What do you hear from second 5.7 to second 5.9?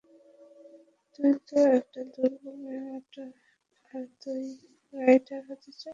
চাস?